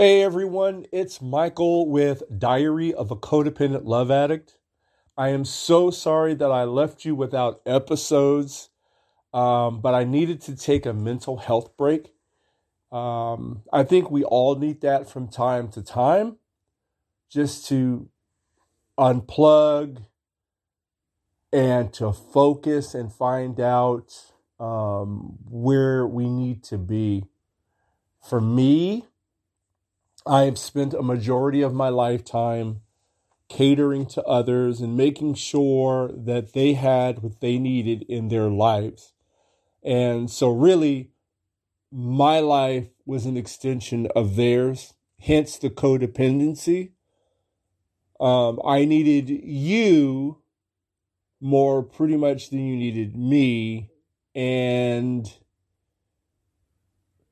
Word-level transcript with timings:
Hey 0.00 0.22
everyone, 0.22 0.86
it's 0.92 1.20
Michael 1.20 1.86
with 1.86 2.22
Diary 2.38 2.94
of 2.94 3.10
a 3.10 3.16
Codependent 3.16 3.84
Love 3.84 4.10
Addict. 4.10 4.56
I 5.14 5.28
am 5.28 5.44
so 5.44 5.90
sorry 5.90 6.32
that 6.32 6.50
I 6.50 6.64
left 6.64 7.04
you 7.04 7.14
without 7.14 7.60
episodes, 7.66 8.70
um, 9.34 9.82
but 9.82 9.92
I 9.92 10.04
needed 10.04 10.40
to 10.44 10.56
take 10.56 10.86
a 10.86 10.94
mental 10.94 11.36
health 11.36 11.76
break. 11.76 12.14
Um, 12.90 13.60
I 13.70 13.82
think 13.82 14.10
we 14.10 14.24
all 14.24 14.56
need 14.56 14.80
that 14.80 15.10
from 15.10 15.28
time 15.28 15.68
to 15.72 15.82
time 15.82 16.38
just 17.28 17.66
to 17.66 18.08
unplug 18.98 20.06
and 21.52 21.92
to 21.92 22.14
focus 22.14 22.94
and 22.94 23.12
find 23.12 23.60
out 23.60 24.14
um, 24.58 25.36
where 25.46 26.06
we 26.06 26.30
need 26.30 26.64
to 26.64 26.78
be. 26.78 27.26
For 28.26 28.40
me, 28.40 29.09
I 30.26 30.42
have 30.42 30.58
spent 30.58 30.94
a 30.94 31.02
majority 31.02 31.62
of 31.62 31.72
my 31.74 31.88
lifetime 31.88 32.82
catering 33.48 34.06
to 34.06 34.22
others 34.24 34.80
and 34.80 34.96
making 34.96 35.34
sure 35.34 36.10
that 36.14 36.52
they 36.52 36.74
had 36.74 37.22
what 37.22 37.40
they 37.40 37.58
needed 37.58 38.02
in 38.08 38.28
their 38.28 38.48
lives. 38.48 39.12
And 39.82 40.30
so, 40.30 40.50
really, 40.50 41.10
my 41.90 42.38
life 42.38 42.88
was 43.04 43.26
an 43.26 43.36
extension 43.36 44.06
of 44.14 44.36
theirs, 44.36 44.94
hence 45.18 45.58
the 45.58 45.70
codependency. 45.70 46.92
Um, 48.20 48.60
I 48.64 48.84
needed 48.84 49.30
you 49.30 50.42
more 51.40 51.82
pretty 51.82 52.16
much 52.16 52.50
than 52.50 52.60
you 52.60 52.76
needed 52.76 53.16
me. 53.16 53.88
And 54.34 55.32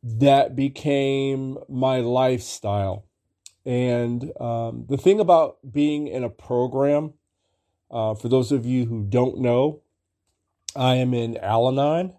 that 0.02 0.54
became 0.54 1.58
my 1.68 1.98
lifestyle. 2.00 3.06
And 3.64 4.32
um, 4.40 4.86
the 4.88 4.96
thing 4.96 5.20
about 5.20 5.58
being 5.70 6.08
in 6.08 6.24
a 6.24 6.30
program, 6.30 7.14
uh, 7.90 8.14
for 8.14 8.28
those 8.28 8.52
of 8.52 8.64
you 8.64 8.86
who 8.86 9.04
don't 9.04 9.38
know, 9.38 9.82
I 10.74 10.96
am 10.96 11.12
in 11.12 11.36
Al 11.38 11.68
Anon. 11.68 12.14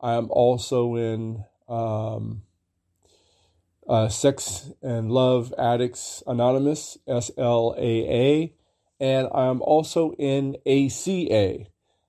I 0.00 0.14
am 0.14 0.28
also 0.30 0.96
in 0.96 1.44
um, 1.68 2.42
uh, 3.88 4.08
Sex 4.08 4.70
and 4.82 5.10
Love 5.10 5.54
Addicts 5.58 6.22
Anonymous, 6.26 6.98
SLAA, 7.08 8.52
and 9.00 9.28
I'm 9.34 9.62
also 9.62 10.12
in 10.18 10.56
ACA, 10.66 11.66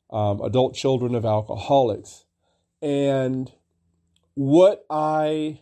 um, 0.10 0.42
Adult 0.42 0.76
Children 0.76 1.16
of 1.16 1.26
Alcoholics. 1.26 2.26
And 2.82 3.52
what 4.36 4.86
I 4.90 5.62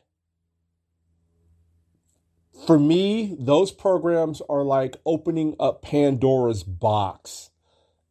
for 2.65 2.79
me, 2.79 3.35
those 3.39 3.71
programs 3.71 4.41
are 4.49 4.63
like 4.63 4.97
opening 5.05 5.55
up 5.59 5.81
Pandora's 5.81 6.63
box 6.63 7.49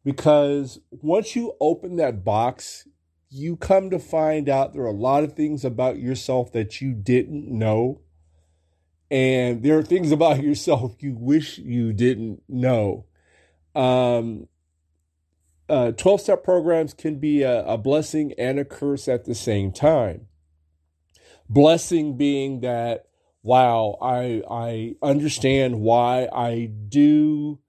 because 0.03 0.79
once 0.91 1.35
you 1.35 1.53
open 1.59 1.95
that 1.95 2.23
box, 2.23 2.87
you 3.29 3.55
come 3.55 3.89
to 3.89 3.97
find 3.97 4.47
out 4.49 4.73
there 4.73 4.83
are 4.83 4.87
a 4.87 4.91
lot 4.91 5.23
of 5.23 5.33
things 5.33 5.65
about 5.65 5.97
yourself 5.97 6.51
that 6.51 6.81
you 6.81 6.93
didn't 6.93 7.47
know. 7.47 8.01
And 9.09 9.63
there 9.63 9.77
are 9.77 9.83
things 9.83 10.11
about 10.11 10.43
yourself 10.43 10.97
you 10.99 11.15
wish 11.17 11.57
you 11.57 11.93
didn't 11.93 12.43
know. 12.47 13.05
Um, 13.73 14.47
uh, 15.67 15.93
12 15.93 16.21
step 16.21 16.43
programs 16.43 16.93
can 16.93 17.17
be 17.17 17.41
a, 17.41 17.65
a 17.65 17.77
blessing 17.77 18.33
and 18.37 18.59
a 18.59 18.65
curse 18.65 19.07
at 19.07 19.25
the 19.25 19.33
same 19.33 19.71
time. 19.71 20.27
Blessing 21.53 22.17
being 22.17 22.61
that, 22.61 23.05
wow, 23.43 23.97
I, 24.01 24.41
I 24.49 24.95
understand 25.01 25.81
why 25.81 26.27
I 26.33 26.65
do 26.65 27.59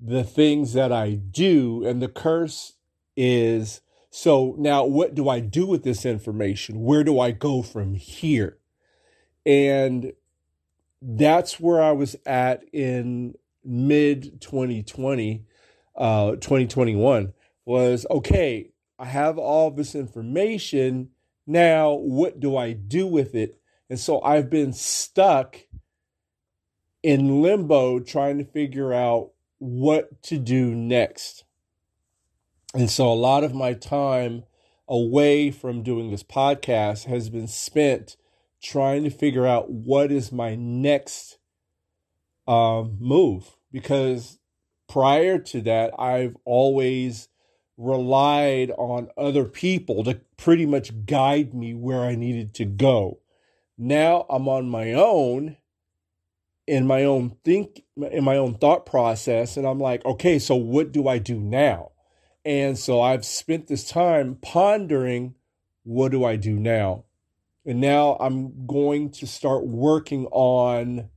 the 0.00 0.24
things 0.24 0.74
that 0.74 0.92
I 0.92 1.14
do. 1.14 1.84
And 1.86 2.02
the 2.02 2.08
curse 2.08 2.74
is, 3.16 3.80
so 4.10 4.54
now 4.58 4.84
what 4.84 5.14
do 5.14 5.28
I 5.28 5.40
do 5.40 5.66
with 5.66 5.84
this 5.84 6.04
information? 6.04 6.82
Where 6.82 7.02
do 7.02 7.18
I 7.18 7.30
go 7.30 7.62
from 7.62 7.94
here? 7.94 8.58
And 9.46 10.12
that's 11.00 11.58
where 11.58 11.82
I 11.82 11.92
was 11.92 12.16
at 12.26 12.62
in 12.72 13.34
mid 13.64 14.40
2020, 14.40 15.44
uh, 15.96 16.32
2021 16.32 17.32
was 17.64 18.06
okay, 18.10 18.70
I 18.98 19.04
have 19.04 19.38
all 19.38 19.70
this 19.70 19.94
information 19.94 21.10
now, 21.48 21.94
what 21.94 22.40
do 22.40 22.56
I 22.56 22.72
do 22.74 23.06
with 23.06 23.34
it? 23.34 23.58
And 23.88 23.98
so 23.98 24.20
I've 24.20 24.50
been 24.50 24.72
stuck 24.72 25.56
in 27.02 27.40
limbo 27.40 28.00
trying 28.00 28.36
to 28.38 28.44
figure 28.44 28.92
out 28.92 29.30
what 29.58 30.22
to 30.24 30.38
do 30.38 30.74
next. 30.74 31.44
And 32.74 32.90
so 32.90 33.10
a 33.10 33.14
lot 33.14 33.44
of 33.44 33.54
my 33.54 33.72
time 33.72 34.44
away 34.86 35.50
from 35.50 35.82
doing 35.82 36.10
this 36.10 36.22
podcast 36.22 37.06
has 37.06 37.30
been 37.30 37.48
spent 37.48 38.16
trying 38.62 39.04
to 39.04 39.10
figure 39.10 39.46
out 39.46 39.70
what 39.70 40.12
is 40.12 40.30
my 40.30 40.54
next 40.54 41.38
um, 42.46 42.96
move. 43.00 43.56
Because 43.72 44.38
prior 44.86 45.38
to 45.38 45.62
that, 45.62 45.92
I've 45.98 46.36
always 46.44 47.28
relied 47.78 48.72
on 48.72 49.08
other 49.16 49.44
people 49.44 50.04
to 50.04 50.20
pretty 50.36 50.66
much 50.66 51.06
guide 51.06 51.54
me 51.54 51.72
where 51.72 52.02
I 52.02 52.16
needed 52.16 52.52
to 52.54 52.64
go. 52.66 53.20
Now 53.78 54.26
I'm 54.28 54.48
on 54.48 54.68
my 54.68 54.92
own 54.92 55.56
in 56.66 56.86
my 56.86 57.04
own 57.04 57.30
think 57.44 57.82
in 57.96 58.22
my 58.22 58.36
own 58.36 58.54
thought 58.54 58.84
process 58.84 59.56
and 59.56 59.66
I'm 59.66 59.80
like, 59.80 60.04
okay, 60.04 60.38
so 60.38 60.54
what 60.54 60.92
do 60.92 61.08
I 61.08 61.16
do 61.18 61.40
now? 61.40 61.92
And 62.44 62.76
so 62.76 63.00
I've 63.00 63.24
spent 63.24 63.68
this 63.68 63.88
time 63.88 64.36
pondering 64.42 65.34
what 65.84 66.12
do 66.12 66.24
I 66.24 66.36
do 66.36 66.58
now? 66.58 67.04
And 67.64 67.80
now 67.80 68.16
I'm 68.20 68.66
going 68.66 69.10
to 69.12 69.26
start 69.26 69.66
working 69.66 70.26
on 70.26 71.08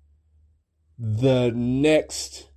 the 0.97 1.51
next 1.53 2.49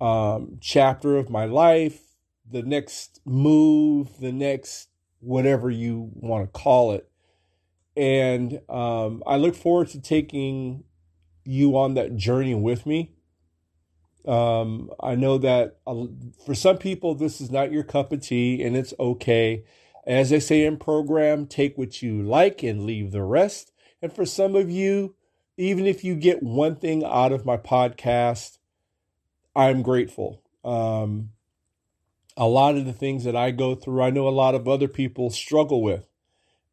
um, 0.00 0.58
chapter 0.60 1.16
of 1.16 1.28
my 1.28 1.44
life, 1.44 2.00
the 2.50 2.62
next 2.62 3.20
move, 3.24 4.18
the 4.20 4.32
next 4.32 4.88
whatever 5.20 5.70
you 5.70 6.10
want 6.14 6.44
to 6.44 6.60
call 6.60 6.92
it. 6.92 7.08
And 7.96 8.60
um, 8.68 9.22
I 9.26 9.36
look 9.36 9.54
forward 9.54 9.88
to 9.88 10.00
taking 10.00 10.84
you 11.44 11.76
on 11.76 11.94
that 11.94 12.16
journey 12.16 12.54
with 12.54 12.86
me. 12.86 13.12
Um, 14.26 14.90
I 15.00 15.14
know 15.14 15.38
that 15.38 15.78
for 16.44 16.54
some 16.54 16.78
people, 16.78 17.14
this 17.14 17.40
is 17.40 17.50
not 17.50 17.72
your 17.72 17.82
cup 17.82 18.12
of 18.12 18.20
tea, 18.20 18.62
and 18.62 18.76
it's 18.76 18.94
okay. 19.00 19.64
As 20.06 20.32
I 20.32 20.38
say 20.38 20.64
in 20.64 20.76
program, 20.76 21.46
take 21.46 21.76
what 21.76 22.02
you 22.02 22.22
like 22.22 22.62
and 22.62 22.84
leave 22.84 23.12
the 23.12 23.22
rest. 23.22 23.72
And 24.02 24.12
for 24.12 24.24
some 24.24 24.54
of 24.54 24.70
you, 24.70 25.14
even 25.56 25.86
if 25.86 26.04
you 26.04 26.14
get 26.14 26.42
one 26.42 26.76
thing 26.76 27.04
out 27.04 27.32
of 27.32 27.44
my 27.44 27.56
podcast, 27.56 28.58
I'm 29.54 29.82
grateful. 29.82 30.42
Um, 30.64 31.30
a 32.36 32.46
lot 32.46 32.76
of 32.76 32.86
the 32.86 32.92
things 32.92 33.24
that 33.24 33.36
I 33.36 33.50
go 33.50 33.74
through, 33.74 34.02
I 34.02 34.10
know 34.10 34.28
a 34.28 34.30
lot 34.30 34.54
of 34.54 34.68
other 34.68 34.88
people 34.88 35.30
struggle 35.30 35.82
with. 35.82 36.04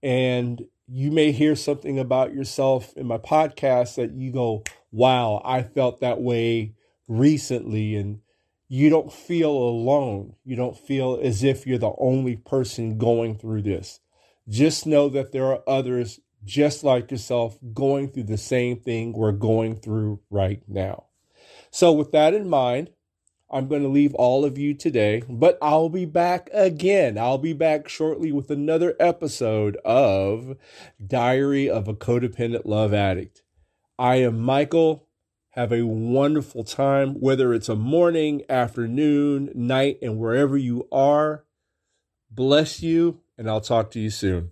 And 0.02 0.66
you 0.88 1.12
may 1.12 1.32
hear 1.32 1.56
something 1.56 2.00
about 2.00 2.34
yourself 2.34 2.94
in 2.96 3.08
my 3.08 3.18
podcast 3.18 3.96
that 3.96 4.14
you 4.14 4.32
go, 4.32 4.64
wow, 4.92 5.42
I 5.44 5.64
felt 5.64 6.00
that 6.00 6.22
way 6.22 6.74
recently. 7.08 7.96
And 7.96 8.22
you 8.70 8.90
don't 8.90 9.12
feel 9.12 9.52
alone. 9.52 10.36
You 10.46 10.56
don't 10.56 10.78
feel 10.78 11.20
as 11.22 11.44
if 11.44 11.66
you're 11.66 11.78
the 11.78 11.94
only 11.98 12.38
person 12.38 12.98
going 12.98 13.38
through 13.38 13.64
this. 13.64 14.00
Just 14.48 14.86
know 14.86 15.10
that 15.10 15.32
there 15.32 15.46
are 15.46 15.64
others 15.68 16.20
just 16.44 16.84
like 16.84 17.12
yourself 17.12 17.58
going 17.74 18.10
through 18.10 18.24
the 18.24 18.38
same 18.38 18.78
thing 18.78 19.12
we're 19.12 19.32
going 19.32 19.76
through 19.76 20.22
right 20.30 20.62
now. 20.68 21.06
So, 21.72 21.92
with 21.92 22.12
that 22.14 22.34
in 22.34 22.50
mind, 22.50 22.92
I'm 23.50 23.68
going 23.70 23.84
to 23.84 23.88
leave 23.88 24.14
all 24.16 24.44
of 24.44 24.58
you 24.58 24.74
today, 24.74 25.24
but 25.30 25.58
I'll 25.62 25.88
be 25.88 26.04
back 26.04 26.50
again. 26.52 27.18
I'll 27.18 27.38
be 27.38 27.54
back 27.54 27.88
shortly 27.88 28.32
with 28.32 28.52
another 28.52 28.96
episode 29.00 29.78
of 29.86 30.58
Diary 31.06 31.70
of 31.70 31.88
a 31.88 31.94
Codependent 31.94 32.66
Love 32.66 32.94
Addict. 32.94 33.44
I 33.98 34.16
am 34.18 34.40
Michael. 34.40 35.08
Have 35.52 35.72
a 35.72 35.86
wonderful 35.86 36.66
time, 36.66 37.14
whether 37.22 37.54
it's 37.54 37.70
a 37.70 37.76
morning, 37.76 38.44
afternoon, 38.50 39.50
night, 39.56 39.98
and 40.02 40.20
wherever 40.20 40.58
you 40.58 40.88
are. 40.92 41.46
Bless 42.30 42.84
you, 42.84 43.22
and 43.38 43.50
I'll 43.50 43.62
talk 43.62 43.92
to 43.92 44.00
you 44.00 44.10
soon. 44.10 44.52